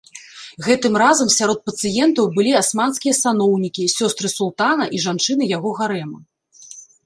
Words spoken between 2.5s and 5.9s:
асманскія саноўнікі, сёстры султана і жанчыны яго